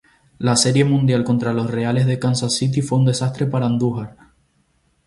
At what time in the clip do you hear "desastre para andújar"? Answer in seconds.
3.05-4.17